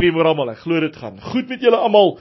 Goeiemôre 0.00 0.30
almal. 0.32 0.48
Ek 0.54 0.62
glo 0.64 0.78
dit 0.80 0.94
gaan 0.96 1.18
goed 1.20 1.50
met 1.52 1.60
julle 1.60 1.76
almal. 1.76 2.14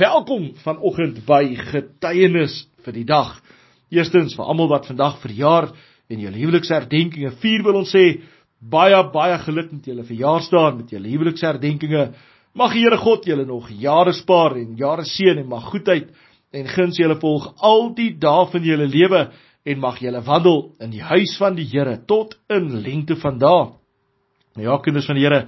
Welkom 0.00 0.48
vanoggend 0.64 1.20
by 1.28 1.52
getuienis 1.68 2.56
vir 2.82 2.96
die 2.96 3.04
dag. 3.06 3.36
Eerstens 3.94 4.34
vir 4.34 4.48
almal 4.50 4.66
wat 4.72 4.88
vandag 4.90 5.20
verjaar 5.22 5.68
en 6.10 6.24
julle 6.24 6.40
huweliksherdenkinge 6.40 7.30
vier 7.38 7.62
wil 7.62 7.78
ons 7.84 7.94
sê 7.94 8.18
baie 8.58 8.98
baie 9.14 9.38
geluk 9.44 9.70
met 9.76 9.86
julle 9.86 10.08
verjaarsdae 10.10 10.74
met 10.80 10.90
julle 10.90 11.12
huweliksherdenkinge. 11.12 12.08
Mag 12.58 12.74
die 12.74 12.82
Here 12.82 12.98
God 12.98 13.30
julle 13.30 13.46
nog 13.46 13.70
jare 13.78 14.16
spaar 14.18 14.58
en 14.58 14.74
jare 14.74 15.06
seën 15.06 15.38
en 15.38 15.52
mag 15.54 15.70
goedheid 15.70 16.10
en 16.50 16.70
guns 16.74 16.98
julle 16.98 17.20
volg 17.22 17.52
al 17.62 17.92
die 17.94 18.10
dae 18.18 18.46
van 18.50 18.70
julle 18.72 18.90
lewe 18.90 19.28
en 19.70 19.84
mag 19.86 20.02
julle 20.02 20.26
wandel 20.26 20.64
in 20.82 20.90
die 20.98 21.06
huis 21.14 21.38
van 21.38 21.54
die 21.54 21.70
Here 21.70 22.00
tot 22.10 22.40
in 22.50 22.72
lengte 22.82 23.14
van 23.22 23.38
dae. 23.38 23.68
Ja, 24.58 24.82
kinders 24.82 25.06
van 25.06 25.14
die 25.14 25.28
Here, 25.28 25.44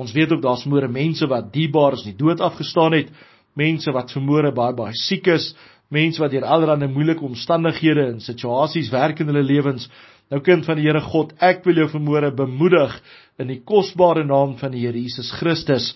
Ons 0.00 0.14
weet 0.16 0.32
ook 0.32 0.42
daar's 0.44 0.64
môre 0.64 0.88
mense 0.88 1.26
wat 1.28 1.50
diebaar 1.52 1.98
is, 1.98 2.06
die 2.06 2.16
dood 2.16 2.40
afgestaan 2.40 2.96
het, 2.96 3.10
mense 3.58 3.92
wat 3.92 4.14
vermoere 4.14 4.52
baie 4.56 4.76
baie 4.76 4.96
siek 4.96 5.28
is, 5.28 5.50
mense 5.92 6.22
wat 6.22 6.32
deur 6.32 6.46
allerlei 6.46 6.88
moeilike 6.88 7.26
omstandighede 7.26 8.06
en 8.12 8.22
situasies 8.24 8.92
werk 8.94 9.20
in 9.20 9.28
hulle 9.32 9.42
lewens. 9.44 9.88
Nou 10.30 10.38
kind 10.46 10.64
van 10.64 10.78
die 10.78 10.86
Here 10.86 11.02
God, 11.02 11.34
ek 11.42 11.64
wil 11.66 11.82
jou 11.82 11.88
vermoere 11.90 12.30
bemoedig 12.30 12.94
in 13.42 13.50
die 13.50 13.60
kosbare 13.66 14.22
naam 14.24 14.54
van 14.60 14.72
die 14.72 14.84
Here 14.86 14.96
Jesus 14.96 15.32
Christus. 15.40 15.90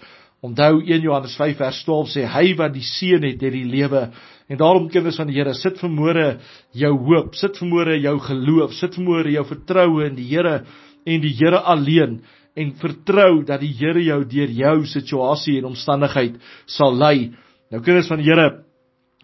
Onthou 0.44 0.82
1 0.82 1.06
Johannes 1.06 1.36
5 1.38 1.56
vers 1.62 1.78
12 1.86 2.10
sê 2.12 2.24
hy 2.28 2.48
wat 2.58 2.74
die 2.74 2.84
seun 2.84 3.22
het, 3.24 3.40
het 3.40 3.54
die 3.54 3.64
lewe. 3.64 4.08
En 4.50 4.58
daarom 4.60 4.90
kinders 4.92 5.16
van 5.16 5.30
die 5.30 5.38
Here, 5.38 5.54
sit 5.56 5.78
vermoere 5.80 6.40
jou 6.76 6.92
hoop, 7.06 7.38
sit 7.38 7.56
vermoere 7.62 7.96
jou 8.02 8.18
geloof, 8.26 8.74
sit 8.76 8.98
vermoere 8.98 9.32
jou 9.32 9.46
vertroue 9.48 10.10
in 10.10 10.18
die 10.18 10.26
Here 10.34 10.64
en 11.06 11.22
die 11.22 11.32
Here 11.38 11.62
alleen 11.62 12.18
en 12.54 12.74
vertrou 12.78 13.42
dat 13.46 13.62
die 13.62 13.72
Here 13.74 14.02
jou 14.02 14.20
deur 14.30 14.52
jou 14.54 14.76
situasie 14.86 15.58
en 15.58 15.72
omstandigheid 15.72 16.36
sal 16.70 16.94
lei. 16.96 17.32
Nou 17.70 17.82
kinders 17.82 18.10
van 18.10 18.22
die 18.22 18.28
Here, 18.30 18.64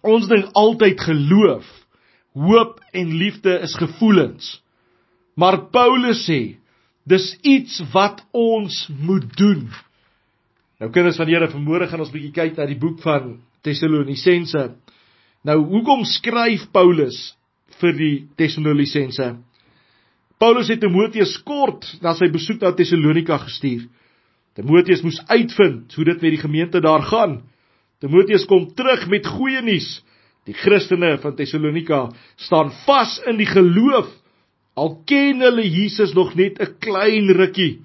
ons 0.03 0.27
ding 0.31 0.47
altyd 0.57 0.99
geloof, 0.99 1.67
hoop 2.35 2.79
en 2.93 3.13
liefde 3.19 3.57
is 3.63 3.75
gevoelens. 3.79 4.57
Maar 5.39 5.69
Paulus 5.71 6.25
sê, 6.27 6.57
dis 7.07 7.31
iets 7.47 7.79
wat 7.93 8.19
ons 8.35 8.83
moet 8.99 9.25
doen. 9.37 9.65
Nou 10.81 10.91
kinders 10.91 11.19
van 11.21 11.29
die 11.29 11.37
Here, 11.37 11.51
vanmôre 11.51 11.87
gaan 11.87 12.03
ons 12.03 12.11
bietjie 12.13 12.33
kyk 12.35 12.59
na 12.59 12.67
die 12.69 12.79
boek 12.79 12.99
van 13.05 13.37
Tessalonisense. 13.65 14.71
Nou, 15.47 15.57
hoekom 15.71 16.03
skryf 16.09 16.67
Paulus 16.73 17.31
vir 17.81 17.95
die 17.97 18.15
Tessalonisense? 18.37 19.31
Paulus 20.41 20.71
het 20.73 20.79
Timoteus 20.81 21.35
kort 21.45 21.85
na 22.01 22.15
sy 22.17 22.31
besoek 22.33 22.63
aan 22.65 22.73
Tessalonika 22.73 23.37
gestuur. 23.43 23.83
Timoteus 24.57 25.03
moes 25.05 25.19
uitvind 25.29 25.93
hoe 25.93 26.05
dit 26.07 26.23
met 26.23 26.33
die 26.33 26.41
gemeente 26.41 26.81
daar 26.81 27.03
gaan. 27.05 27.43
Timoteus 28.01 28.47
kom 28.49 28.65
terug 28.73 29.05
met 29.11 29.29
goeie 29.29 29.61
nuus. 29.61 29.99
Die 30.49 30.55
Christene 30.57 31.13
van 31.21 31.35
Tessalonika 31.37 32.07
staan 32.41 32.71
vas 32.87 33.19
in 33.29 33.37
die 33.37 33.49
geloof 33.49 34.09
al 34.81 34.95
ken 35.05 35.43
hulle 35.45 35.61
Jesus 35.67 36.15
nog 36.17 36.33
net 36.35 36.57
'n 36.57 36.73
klein 36.81 37.29
rukkie. 37.37 37.81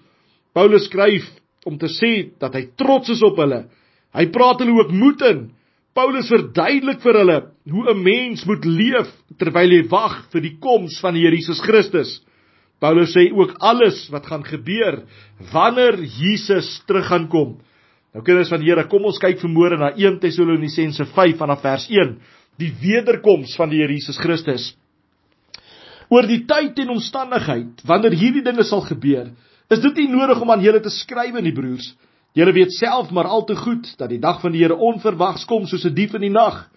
Paulus 0.55 0.89
skryf 0.89 1.29
om 1.67 1.77
te 1.77 1.93
sê 1.93 2.33
dat 2.41 2.55
hy 2.55 2.71
trots 2.77 3.11
is 3.11 3.23
op 3.23 3.37
hulle. 3.37 3.67
Hy 4.15 4.27
praat 4.33 4.61
hulle 4.61 4.81
ook 4.81 4.93
moed 4.93 5.21
in. 5.23 5.51
Paulus 5.93 6.29
verduidelik 6.29 7.03
vir 7.03 7.19
hulle 7.21 7.39
hoe 7.69 7.91
'n 7.93 8.03
mens 8.03 8.47
moet 8.47 8.65
leef 8.65 9.13
terwyl 9.37 9.71
hy 9.71 9.83
wag 9.89 10.31
vir 10.33 10.41
die 10.41 10.57
koms 10.59 11.01
van 11.01 11.15
die 11.15 11.21
Here 11.21 11.37
Jesus 11.37 11.61
Christus. 11.61 12.23
Paulus 12.81 13.15
sê 13.17 13.31
ook 13.33 13.57
alles 13.65 14.09
wat 14.13 14.27
gaan 14.29 14.45
gebeur 14.45 15.03
wanneer 15.53 15.97
Jesus 16.03 16.83
terug 16.87 17.09
gaan 17.09 17.29
kom. 17.33 17.57
Nou 18.13 18.25
kinders 18.25 18.49
van 18.53 18.61
die 18.61 18.71
Here, 18.71 18.87
kom 18.89 19.05
ons 19.09 19.21
kyk 19.21 19.41
vanmôre 19.43 19.79
na 19.81 19.93
1 19.97 20.21
Tessalonisense 20.21 21.05
5 21.13 21.37
vanaf 21.41 21.63
vers 21.65 21.87
1, 21.93 22.15
die 22.61 22.73
wederkoms 22.81 23.57
van 23.57 23.73
die 23.73 23.83
Here 23.83 23.93
Jesus 23.93 24.17
Christus. 24.21 24.71
Oor 26.09 26.29
die 26.29 26.45
tyd 26.49 26.79
en 26.85 26.95
omstandigheid 26.95 27.83
wanneer 27.89 28.15
hierdie 28.17 28.45
dinge 28.45 28.65
sal 28.65 28.85
gebeur, 28.87 29.33
is 29.73 29.83
dit 29.83 30.03
nie 30.03 30.09
nodig 30.13 30.41
om 30.41 30.53
aan 30.55 30.63
julle 30.63 30.81
te 30.81 30.93
skryf 30.93 31.37
nie, 31.43 31.53
broers. 31.53 31.91
Julle 32.37 32.53
weet 32.53 32.75
self 32.77 33.11
maar 33.17 33.29
al 33.33 33.47
te 33.49 33.57
goed 33.57 33.89
dat 33.99 34.13
die 34.13 34.21
dag 34.23 34.43
van 34.43 34.53
die 34.53 34.63
Here 34.63 34.77
onverwags 34.77 35.45
kom 35.49 35.67
soos 35.67 35.85
'n 35.85 35.95
dief 35.95 36.15
in 36.15 36.29
die 36.29 36.33
nag. 36.33 36.69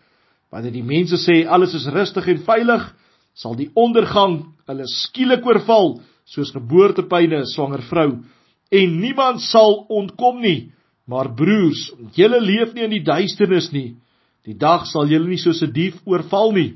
Wanneer 0.51 0.71
die 0.71 0.83
mense 0.83 1.15
sê 1.15 1.45
alles 1.45 1.73
is 1.73 1.87
rustig 1.87 2.27
en 2.27 2.39
veilig, 2.43 2.93
sal 3.33 3.55
die 3.55 3.69
ondergang 3.75 4.41
hulle 4.69 4.87
skielik 4.87 5.45
oorval 5.45 5.99
soos 6.29 6.51
geboortepyne 6.53 7.41
'n 7.41 7.45
swanger 7.45 7.81
vrou. 7.81 8.23
En 8.71 8.99
niemand 8.99 9.41
sal 9.41 9.85
ontkom 9.89 10.41
nie 10.41 10.71
maar 11.07 11.33
broers 11.33 11.91
julle 12.13 12.39
leef 12.39 12.73
nie 12.73 12.83
in 12.83 12.91
die 12.91 13.03
duisternis 13.03 13.71
nie. 13.71 13.95
Die 14.45 14.53
dag 14.53 14.85
sal 14.85 15.07
julle 15.07 15.27
nie 15.27 15.37
soos 15.37 15.61
'n 15.63 15.71
dief 15.73 15.95
oorval 16.05 16.51
nie. 16.51 16.73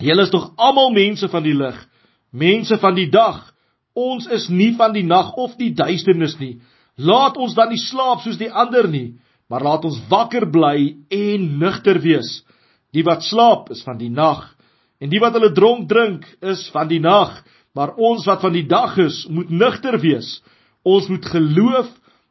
Julle 0.00 0.22
is 0.22 0.30
tog 0.30 0.52
almal 0.56 0.90
mense 0.90 1.28
van 1.28 1.42
die 1.42 1.54
lig 1.54 1.88
mense 2.32 2.78
van 2.78 2.94
die 2.94 3.10
dag. 3.10 3.54
Ons 3.94 4.26
is 4.26 4.48
nie 4.48 4.74
van 4.74 4.92
die 4.92 5.04
nag 5.06 5.34
of 5.38 5.56
die 5.56 5.70
duisternis 5.70 6.38
nie. 6.40 6.60
Laat 6.98 7.36
ons 7.36 7.54
dan 7.54 7.68
nie 7.68 7.78
slaap 7.78 8.20
soos 8.20 8.38
die 8.38 8.50
ander 8.50 8.88
nie 8.88 9.14
maar 9.48 9.62
laat 9.62 9.84
ons 9.84 10.00
wakker 10.08 10.46
bly 10.50 10.96
en 11.12 11.48
nugter 11.58 12.00
wees. 12.00 12.42
Die 12.94 13.04
wat 13.04 13.22
slaap 13.26 13.70
is 13.74 13.82
van 13.84 13.98
die 14.00 14.10
nag 14.10 14.53
En 15.04 15.12
die 15.12 15.20
wat 15.20 15.34
hulle 15.36 15.52
dronk 15.52 15.84
drink 15.90 16.24
is 16.40 16.64
van 16.72 16.88
die 16.88 17.02
nag, 17.04 17.36
maar 17.76 17.92
ons 18.00 18.24
wat 18.24 18.40
van 18.40 18.54
die 18.56 18.64
dag 18.64 18.96
is, 19.02 19.24
moet 19.28 19.50
nugter 19.52 19.98
wees. 20.00 20.38
Ons 20.80 21.10
moet 21.12 21.26
geloof 21.28 21.90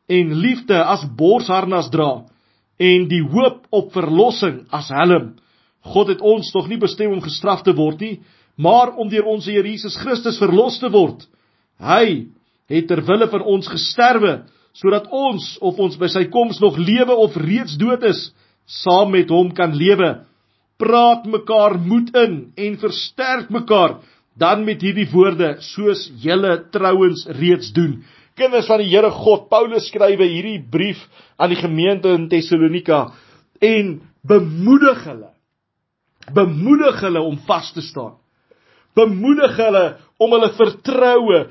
en 0.09 0.34
liefde 0.41 0.79
as 0.81 1.06
borsharnas 1.17 1.91
dra 1.94 2.23
en 2.81 3.06
die 3.07 3.22
hoop 3.22 3.67
op 3.69 3.91
verlossing 3.94 4.63
as 4.73 4.89
helm. 4.91 5.35
God 5.94 6.09
het 6.16 6.23
ons 6.25 6.50
tog 6.51 6.66
nie 6.72 6.79
bestem 6.81 7.13
om 7.13 7.22
gestraf 7.22 7.61
te 7.63 7.75
word 7.78 8.01
nie, 8.01 8.16
maar 8.57 8.95
om 8.97 9.09
deur 9.11 9.29
ons 9.29 9.45
Here 9.45 9.67
Jesus 9.67 9.95
Christus 10.01 10.40
verlos 10.41 10.79
te 10.81 10.90
word. 10.94 11.28
Hy 11.78 12.34
het 12.72 12.90
ter 12.90 13.03
wille 13.05 13.29
van 13.29 13.45
ons 13.53 13.69
gesterwe 13.69 14.41
sodat 14.73 15.05
ons 15.13 15.51
of 15.61 15.78
ons 15.78 16.00
by 16.01 16.09
sy 16.09 16.25
koms 16.34 16.57
nog 16.63 16.79
lewe 16.81 17.13
of 17.13 17.35
reeds 17.38 17.78
dood 17.78 18.01
is, 18.09 18.31
saam 18.66 19.11
met 19.13 19.29
hom 19.29 19.51
kan 19.53 19.75
lewe 19.78 20.23
praat 20.83 21.27
mekaar 21.29 21.77
moed 21.79 22.11
in 22.19 22.35
en 22.55 22.79
versterk 22.81 23.51
mekaar 23.53 24.01
dan 24.39 24.66
met 24.66 24.81
hierdie 24.81 25.07
woorde 25.11 25.55
soos 25.61 26.07
julle 26.23 26.57
trouens 26.73 27.27
reeds 27.39 27.71
doen. 27.75 28.01
Kinders 28.38 28.67
van 28.67 28.81
die 28.81 28.89
Here 28.89 29.11
God, 29.13 29.45
Paulus 29.51 29.88
skrywe 29.91 30.25
hierdie 30.25 30.59
brief 30.72 31.01
aan 31.38 31.53
die 31.53 31.59
gemeente 31.59 32.16
in 32.17 32.27
Tessalonika 32.31 33.05
en 33.61 33.99
bemoedig 34.25 35.03
hulle. 35.05 35.29
Bemoedig 36.33 37.01
hulle 37.03 37.22
om 37.22 37.38
vas 37.47 37.69
te 37.75 37.83
staan. 37.85 38.16
Bemoedig 38.97 39.57
hulle 39.59 39.85
om 40.22 40.33
hulle 40.33 40.49
vertroue 40.57 41.43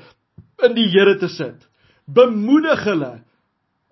in 0.67 0.75
die 0.75 0.89
Here 0.91 1.15
te 1.21 1.31
sit. 1.31 1.55
Bemoedig 2.03 2.83
hulle 2.89 3.13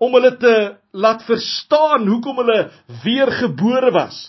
om 0.02 0.12
hulle 0.18 0.34
te 0.42 0.54
laat 0.92 1.24
verstaan 1.24 2.04
hoekom 2.10 2.42
hulle 2.42 2.60
weergebore 3.06 3.92
was 3.94 4.20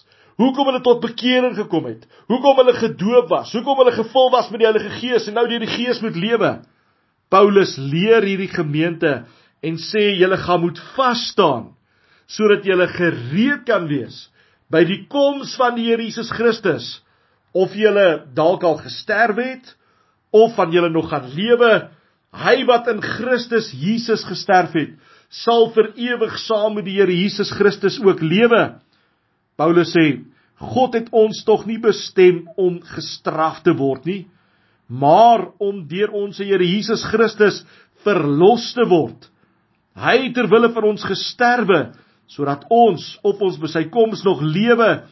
hoekom 0.41 0.69
hulle 0.69 0.81
tot 0.85 1.01
bekering 1.03 1.55
gekom 1.57 1.87
het, 1.91 2.05
hoekom 2.31 2.59
hulle 2.61 2.75
gedoop 2.77 3.29
was, 3.31 3.53
hoekom 3.53 3.83
hulle 3.83 3.95
gevul 3.95 4.31
was 4.33 4.49
met 4.51 4.63
die 4.63 4.69
Heilige 4.69 4.93
Gees 4.99 5.27
en 5.29 5.37
nou 5.37 5.45
deur 5.49 5.63
die 5.63 5.73
Gees 5.75 6.01
moet 6.03 6.17
lewe. 6.17 6.51
Paulus 7.33 7.75
leer 7.77 8.25
hierdie 8.25 8.51
gemeente 8.51 9.23
en 9.63 9.79
sê 9.81 10.11
julle 10.19 10.37
gaan 10.41 10.61
moet 10.65 10.81
vas 10.97 11.29
staan 11.31 11.71
sodat 12.33 12.65
julle 12.65 12.87
gereed 12.89 13.65
kan 13.67 13.85
wees 13.89 14.27
by 14.73 14.81
die 14.87 15.03
koms 15.11 15.53
van 15.59 15.75
die 15.77 15.89
Here 15.89 16.01
Jesus 16.01 16.31
Christus 16.33 16.87
of 17.53 17.75
julle 17.77 18.23
dalk 18.33 18.63
al 18.65 18.79
gesterf 18.81 19.37
het 19.37 19.73
of 20.33 20.55
van 20.57 20.71
julle 20.73 20.89
nog 20.89 21.11
gaan 21.11 21.27
lewe. 21.35 21.73
Hy 22.33 22.55
wat 22.65 22.87
in 22.89 23.03
Christus 23.05 23.69
Jesus 23.77 24.23
gesterf 24.25 24.73
het 24.77 24.95
sal 25.33 25.69
vir 25.75 25.91
ewig 25.97 26.37
saam 26.45 26.77
met 26.77 26.87
die 26.87 26.97
Here 26.99 27.13
Jesus 27.13 27.51
Christus 27.53 27.99
ook 28.01 28.21
lewe 28.21 28.63
Paulus 29.59 29.93
sê 29.93 30.23
God 30.63 30.95
het 30.95 31.09
ons 31.11 31.43
tog 31.47 31.65
nie 31.67 31.79
bestem 31.81 32.43
om 32.59 32.79
gestraf 32.93 33.61
te 33.65 33.73
word 33.75 34.05
nie, 34.07 34.21
maar 34.87 35.49
om 35.63 35.81
deur 35.89 36.13
ons 36.15 36.39
Here 36.39 36.63
Jesus 36.63 37.03
Christus 37.09 37.63
verlos 38.05 38.71
te 38.75 38.85
word. 38.89 39.29
Hy 39.97 40.15
het 40.27 40.35
ter 40.37 40.49
wille 40.51 40.71
van 40.73 40.87
ons 40.93 41.05
gesterwe 41.05 41.93
sodat 42.33 42.63
ons 42.71 43.03
of 43.27 43.41
ons 43.45 43.59
by 43.61 43.69
sy 43.69 43.83
koms 43.93 44.23
nog 44.25 44.41
lewe 44.41 45.03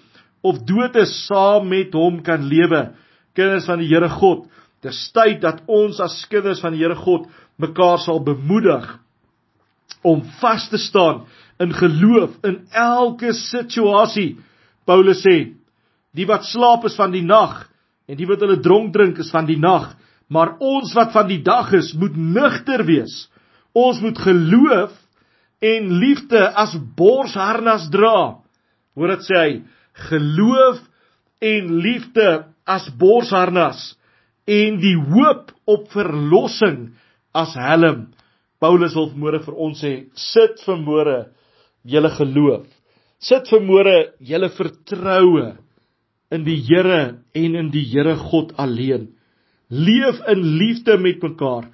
of 0.47 0.61
dood 0.65 0.95
is 0.97 1.11
saam 1.27 1.67
met 1.69 1.93
hom 1.93 2.21
kan 2.25 2.47
lewe. 2.49 2.87
Kinders 3.37 3.67
van 3.69 3.81
die 3.81 3.89
Here 3.91 4.09
God, 4.09 4.47
dis 4.81 5.03
tyd 5.13 5.41
dat 5.43 5.61
ons 5.69 5.99
as 6.01 6.23
kinders 6.31 6.63
van 6.63 6.73
die 6.73 6.81
Here 6.81 6.97
God 6.97 7.27
mekaar 7.61 8.01
sal 8.01 8.23
bemoedig 8.25 8.87
om 10.03 10.23
vas 10.41 10.67
te 10.69 10.79
staan 10.81 11.25
in 11.61 11.73
geloof 11.77 12.37
in 12.47 12.61
elke 12.71 13.33
situasie. 13.37 14.39
Paulus 14.85 15.21
sê: 15.21 15.53
Die 16.15 16.27
wat 16.29 16.47
slaap 16.49 16.85
is 16.89 16.97
van 16.97 17.13
die 17.13 17.25
nag 17.25 17.67
en 18.09 18.17
die 18.19 18.27
wat 18.27 18.41
hulle 18.43 18.59
dronk 18.63 18.91
drink 18.95 19.21
is 19.21 19.31
van 19.31 19.45
die 19.47 19.59
nag, 19.59 19.93
maar 20.27 20.55
ons 20.59 20.93
wat 20.97 21.13
van 21.13 21.27
die 21.29 21.41
dag 21.43 21.71
is, 21.77 21.93
moet 21.93 22.15
nugter 22.17 22.83
wees. 22.87 23.27
Ons 23.77 24.01
moet 24.03 24.17
geloof 24.19 24.91
en 25.61 25.91
liefde 26.01 26.41
as 26.57 26.73
borsharnas 26.97 27.87
dra. 27.93 28.41
Hoor 28.97 29.13
dit 29.15 29.27
sê 29.29 29.37
hy, 29.37 29.51
geloof 30.09 30.81
en 31.41 31.69
liefde 31.83 32.27
as 32.67 32.87
borsharnas 32.99 33.91
en 34.49 34.79
die 34.81 34.97
hoop 34.97 35.51
op 35.69 35.87
verlossing 35.93 36.91
as 37.37 37.53
helm. 37.55 38.09
Paulus 38.61 38.93
wil 38.93 39.09
môre 39.17 39.41
vir 39.41 39.57
ons 39.57 39.79
sê, 39.81 39.93
sit 40.13 40.61
vir 40.67 40.77
môre 40.85 41.17
julle 41.89 42.11
geloof. 42.17 42.67
Sit 43.21 43.49
vir 43.49 43.63
môre 43.65 43.95
julle 44.21 44.49
vertroue 44.53 45.47
in 46.31 46.45
die 46.45 46.59
Here 46.67 47.01
en 47.33 47.57
in 47.57 47.71
die 47.73 47.83
Here 47.89 48.15
God 48.19 48.53
alleen. 48.61 49.09
Leef 49.69 50.21
in 50.29 50.45
liefde 50.59 50.97
met 51.01 51.23
mekaar. 51.23 51.71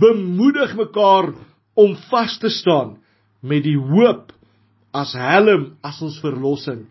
Bemoedig 0.00 0.74
mekaar 0.78 1.34
om 1.76 1.94
vas 2.08 2.38
te 2.40 2.48
staan 2.48 2.96
met 3.42 3.64
die 3.64 3.76
hoop 3.76 4.32
as 4.96 5.12
helm 5.14 5.74
as 5.84 6.00
ons 6.02 6.18
verlossing. 6.24 6.86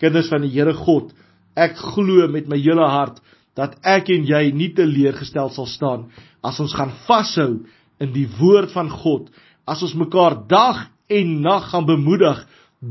Kinders 0.00 0.30
van 0.32 0.44
die 0.46 0.52
Here 0.54 0.74
God, 0.74 1.12
ek 1.54 1.76
glo 1.94 2.26
met 2.32 2.48
my 2.50 2.58
hele 2.58 2.88
hart 2.88 3.20
dat 3.54 3.76
ek 3.86 4.08
en 4.10 4.24
jy 4.26 4.48
nie 4.56 4.72
teleurgestel 4.74 5.52
sal 5.54 5.68
staan 5.70 6.08
as 6.42 6.58
ons 6.62 6.74
gaan 6.74 6.90
vashou 7.06 7.62
in 8.02 8.12
die 8.14 8.26
woord 8.38 8.72
van 8.74 8.90
God, 8.90 9.28
as 9.66 9.82
ons 9.84 9.96
mekaar 9.98 10.40
dag 10.48 10.86
en 11.12 11.34
nag 11.44 11.70
gaan 11.70 11.86
bemoedig 11.88 12.40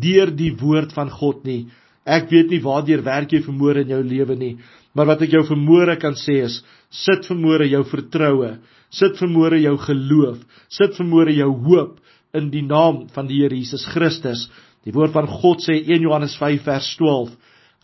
deur 0.04 0.32
die 0.34 0.54
woord 0.58 0.94
van 0.96 1.12
God 1.14 1.44
nie. 1.46 1.66
Ek 2.04 2.30
weet 2.32 2.52
nie 2.52 2.62
waardeur 2.64 3.04
werk 3.06 3.32
jy 3.32 3.44
vermoere 3.46 3.84
in 3.86 3.94
jou 3.94 4.02
lewe 4.04 4.36
nie, 4.36 4.54
maar 4.94 5.08
wat 5.14 5.24
ek 5.26 5.36
jou 5.38 5.44
vermoere 5.48 5.96
kan 6.02 6.18
sê 6.20 6.42
is, 6.46 6.60
sit 6.92 7.26
vermoere 7.30 7.68
jou 7.70 7.84
vertroue, 7.90 8.58
sit 8.94 9.18
vermoere 9.22 9.62
jou 9.64 9.78
geloof, 9.88 10.42
sit 10.70 10.98
vermoere 11.00 11.34
jou 11.34 11.50
hoop 11.66 11.98
in 12.38 12.50
die 12.54 12.66
naam 12.66 13.08
van 13.14 13.30
die 13.30 13.40
Here 13.44 13.56
Jesus 13.56 13.86
Christus. 13.94 14.48
Die 14.84 14.94
woord 14.94 15.14
van 15.16 15.30
God 15.30 15.64
sê 15.64 15.78
1 15.80 16.04
Johannes 16.04 16.36
5 16.40 16.66
vers 16.66 16.90
12: 17.00 17.32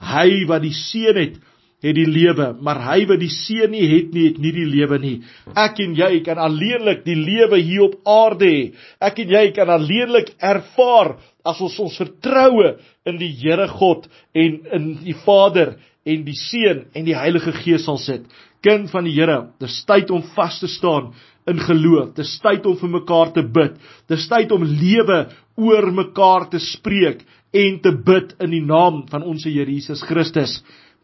Hy 0.09 0.27
wat 0.49 0.65
die 0.65 0.75
seun 0.75 1.19
het, 1.19 1.39
het 1.83 1.95
die 1.95 2.07
lewe, 2.07 2.49
maar 2.59 2.81
hy 2.89 3.05
wat 3.07 3.21
die 3.21 3.31
seun 3.31 3.71
nie 3.71 3.85
het 3.87 4.11
nie, 4.15 4.25
het 4.29 4.39
nie 4.43 4.51
die 4.55 4.67
lewe 4.67 4.99
nie. 4.99 5.15
Ek 5.55 5.79
en 5.79 5.95
jy 5.95 6.19
kan 6.25 6.41
alleenlik 6.43 7.05
die 7.05 7.15
lewe 7.15 7.61
hier 7.63 7.85
op 7.87 7.95
aarde 8.09 8.49
hê. 8.51 8.63
Ek 8.99 9.21
en 9.23 9.31
jy 9.35 9.45
kan 9.55 9.71
alleenlik 9.71 10.33
ervaar 10.43 11.15
as 11.47 11.61
ons 11.63 11.77
ons 11.79 12.01
vertroue 12.01 12.75
in 13.07 13.19
die 13.21 13.31
Here 13.39 13.69
God 13.71 14.09
en 14.35 14.59
in 14.75 14.91
die 15.05 15.15
Vader 15.23 15.77
en 16.03 16.27
die 16.27 16.35
Seun 16.37 16.85
en 16.93 17.07
die 17.07 17.17
Heilige 17.17 17.55
Gees 17.61 17.87
sal 17.87 17.99
sit. 18.01 18.27
Kind 18.65 18.91
van 18.91 19.07
die 19.07 19.15
Here, 19.15 19.45
dis 19.63 19.79
tyd 19.87 20.11
om 20.11 20.23
vas 20.35 20.59
te 20.59 20.67
staan 20.67 21.13
in 21.47 21.63
geloof. 21.63 22.11
Dis 22.17 22.35
tyd 22.43 22.67
om 22.67 22.75
vir 22.77 22.91
mekaar 22.99 23.31
te 23.35 23.43
bid. 23.43 23.79
Dis 24.11 24.27
tyd 24.29 24.51
om 24.51 24.67
lewe 24.67 25.23
oor 25.59 25.89
mekaar 25.95 26.49
te 26.51 26.59
spreek 26.59 27.23
en 27.55 27.79
te 27.81 27.95
bid 28.05 28.35
in 28.43 28.51
die 28.53 28.65
naam 28.65 29.05
van 29.09 29.23
ons 29.23 29.47
Here 29.47 29.71
Jesus 29.71 30.03
Christus. 30.05 30.59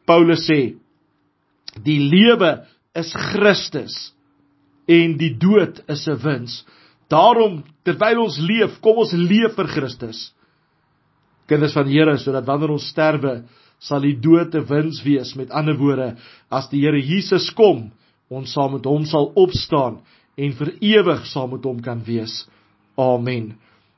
Paulus 0.06 0.46
sê 0.48 0.75
die 1.84 2.00
lewe 2.00 2.66
is 2.96 3.12
Christus 3.31 3.96
en 4.88 5.18
die 5.18 5.34
dood 5.38 5.81
is 5.90 6.07
'n 6.07 6.19
wins. 6.24 6.66
Daarom 7.10 7.63
terwyl 7.84 8.24
ons 8.24 8.38
leef, 8.40 8.80
kom 8.81 8.98
ons 8.98 9.13
leef 9.13 9.56
vir 9.56 9.68
Christus. 9.68 10.31
Kinders 11.48 11.74
van 11.74 11.86
die 11.86 12.00
Here, 12.00 12.18
sodat 12.18 12.46
wanneer 12.46 12.72
ons 12.72 12.88
sterwe, 12.90 13.44
sal 13.80 14.02
die 14.02 14.18
dood 14.18 14.56
'n 14.56 14.66
wins 14.66 15.04
wees. 15.04 15.36
Met 15.36 15.52
ander 15.52 15.78
woorde, 15.78 16.16
as 16.50 16.69
die 16.69 16.81
Here 16.81 17.00
Jesus 17.00 17.50
kom, 17.54 17.92
ons 18.30 18.52
saam 18.52 18.74
met 18.74 18.86
hom 18.86 19.06
sal 19.06 19.31
opstaan 19.36 20.02
en 20.38 20.52
vir 20.52 20.74
ewig 20.81 21.25
saam 21.25 21.52
met 21.52 21.63
hom 21.63 21.81
kan 21.81 22.02
wees. 22.06 22.48
Amen. 22.98 23.56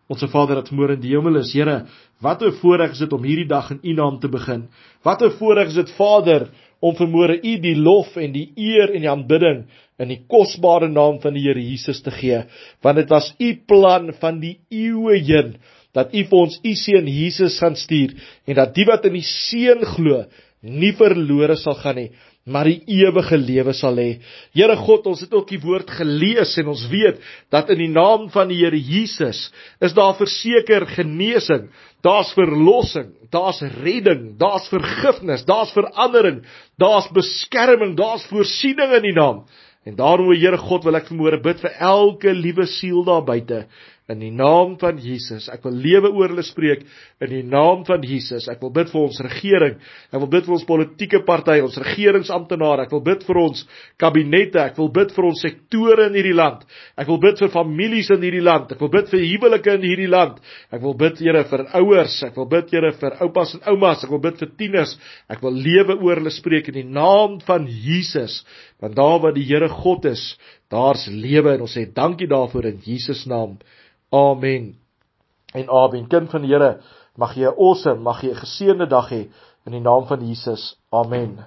Onse 0.07 0.29
Vader 0.31 0.61
wat 0.61 0.71
môre 0.71 0.95
in 0.95 1.01
die 1.03 1.11
hemel 1.11 1.41
is, 1.41 1.51
Here, 1.53 1.85
wat 2.23 2.41
'n 2.41 2.55
voorreg 2.61 2.91
is 2.91 2.99
dit 2.99 3.13
om 3.13 3.23
hierdie 3.23 3.47
dag 3.47 3.71
in 3.71 3.79
U 3.83 3.93
naam 3.93 4.19
te 4.19 4.27
begin. 4.27 4.67
Wat 5.03 5.21
'n 5.21 5.35
voorreg 5.39 5.67
is 5.67 5.75
dit, 5.75 5.91
Vader, 5.97 6.49
om 6.79 6.95
vermoere 6.95 7.37
U 7.41 7.57
die 7.61 7.75
lof 7.75 8.15
en 8.17 8.31
die 8.31 8.51
eer 8.55 8.93
en 8.93 9.01
die 9.01 9.09
aanbidding 9.09 9.65
in 9.99 10.07
die 10.07 10.21
kosbare 10.29 10.87
naam 10.87 11.19
van 11.21 11.33
die 11.33 11.43
Here 11.47 11.61
Jesus 11.61 12.01
te 12.01 12.11
gee, 12.11 12.43
want 12.81 13.01
dit 13.01 13.09
was 13.09 13.33
U 13.39 13.55
plan 13.67 14.13
van 14.21 14.39
die 14.39 14.57
eeue 14.69 15.17
heen 15.17 15.55
dat 15.97 16.13
U 16.13 16.23
vir 16.29 16.39
ons 16.39 16.59
U 16.63 16.73
seun 16.77 17.07
Jesus 17.07 17.57
gaan 17.59 17.75
stuur 17.75 18.13
en 18.45 18.55
dat 18.55 18.75
die 18.75 18.85
wat 18.85 19.05
in 19.09 19.17
die 19.17 19.25
seun 19.25 19.83
glo 19.95 20.25
nie 20.61 20.93
verlore 20.97 21.55
sal 21.57 21.77
gaan 21.81 21.95
nie, 21.95 22.11
maar 22.47 22.69
die 22.69 22.79
ewige 23.01 23.37
lewe 23.37 23.73
sal 23.75 23.99
hê. 23.99 24.21
Here 24.55 24.77
God, 24.79 25.09
ons 25.11 25.21
het 25.25 25.33
ook 25.35 25.49
die 25.51 25.59
woord 25.59 25.89
gelees 25.99 26.55
en 26.61 26.71
ons 26.71 26.85
weet 26.91 27.19
dat 27.53 27.69
in 27.73 27.81
die 27.83 27.91
naam 27.91 28.29
van 28.31 28.47
die 28.51 28.61
Here 28.61 28.79
Jesus 28.79 29.49
is 29.83 29.95
daar 29.97 30.15
verseker 30.19 30.87
genesing, 30.95 31.67
daar's 32.05 32.31
verlossing, 32.37 33.11
daar's 33.33 33.59
redding, 33.83 34.37
daar's 34.39 34.69
vergifnis, 34.71 35.43
daar's 35.47 35.73
verandering, 35.75 36.43
daar's 36.79 37.11
beskerming, 37.15 37.97
daar's 37.99 38.25
voorsiening 38.31 38.95
in 39.01 39.09
die 39.09 39.17
naam. 39.17 39.43
En 39.87 39.95
daarom, 39.95 40.31
Here 40.35 40.59
God, 40.59 40.87
wil 40.87 40.99
ek 40.99 41.11
vanmôre 41.11 41.39
bid 41.43 41.61
vir 41.63 41.75
elke 41.83 42.31
liewe 42.35 42.67
siel 42.79 43.03
daar 43.07 43.27
buite 43.27 43.65
in 44.07 44.21
die 44.23 44.31
naam 44.31 44.77
van 44.79 44.99
Jesus. 45.03 45.49
Ek 45.51 45.65
wil 45.67 45.75
lewe 45.75 46.09
oor 46.15 46.31
hulle 46.31 46.45
spreek 46.45 46.85
in 47.23 47.31
die 47.31 47.43
naam 47.43 47.83
van 47.87 48.05
Jesus. 48.07 48.47
Ek 48.47 48.61
wil 48.63 48.71
bid 48.75 48.91
vir 48.93 49.01
ons 49.01 49.19
regering. 49.25 49.75
Ek 50.13 50.21
wil 50.21 50.29
bid 50.31 50.45
vir 50.47 50.55
ons 50.55 50.67
politieke 50.67 51.19
partye, 51.27 51.63
ons 51.65 51.75
regeringsamptenare. 51.83 52.85
Ek 52.87 52.93
wil 52.95 53.03
bid 53.03 53.25
vir 53.27 53.39
ons 53.41 53.65
kabinette. 53.99 54.61
Ek 54.63 54.79
wil 54.79 54.91
bid 54.95 55.11
vir 55.15 55.27
ons 55.27 55.41
sektore 55.43 56.07
in 56.07 56.15
hierdie 56.15 56.37
land. 56.37 56.63
Ek 56.95 57.11
wil 57.11 57.19
bid 57.23 57.41
vir 57.43 57.51
families 57.51 58.11
in 58.15 58.23
hierdie 58.23 58.45
land. 58.45 58.71
Ek 58.71 58.83
wil 58.83 58.93
bid 58.93 59.11
vir 59.11 59.25
huwelike 59.25 59.75
in 59.75 59.87
hierdie 59.89 60.11
land. 60.11 60.39
Ek 60.71 60.83
wil 60.83 60.95
bid, 60.99 61.19
Here, 61.27 61.41
vir 61.49 61.65
ouers. 61.81 62.15
Ek 62.23 62.37
wil 62.37 62.47
bid, 62.51 62.71
Here, 62.71 62.93
vir 63.01 63.17
oupas 63.25 63.55
en 63.57 63.65
oumas. 63.73 64.05
Ek 64.05 64.13
wil 64.13 64.23
bid 64.23 64.39
vir 64.39 64.53
tieners. 64.59 64.93
Ek 65.27 65.43
wil 65.43 65.57
lewe 65.57 65.97
oor 65.99 66.21
hulle 66.21 66.31
spreek 66.31 66.69
in 66.71 66.79
die 66.79 66.87
naam 66.87 67.41
van 67.47 67.67
Jesus. 67.67 68.39
Want 68.79 68.95
daar 68.95 69.19
waar 69.19 69.35
die 69.35 69.43
Here 69.47 69.67
God 69.67 70.05
is, 70.05 70.37
daar's 70.71 71.07
lewe 71.11 71.55
en 71.55 71.65
ons 71.65 71.75
sê 71.75 71.87
dankie 71.91 72.29
daarvoor 72.29 72.69
in 72.71 72.79
Jesus 72.85 73.25
naam. 73.27 73.57
Amen. 74.09 74.75
En 75.53 75.69
amen. 75.69 76.07
Kind 76.07 76.29
van 76.29 76.41
die 76.41 76.51
Here, 76.53 76.81
mag 77.15 77.35
jy 77.35 77.47
'n 77.47 77.57
awesome, 77.57 78.01
mag 78.01 78.21
jy 78.21 78.31
'n 78.31 78.41
geseënde 78.43 78.87
dag 78.87 79.09
hê 79.09 79.27
in 79.65 79.71
die 79.71 79.81
naam 79.81 80.07
van 80.07 80.27
Jesus. 80.27 80.77
Amen. 80.89 81.39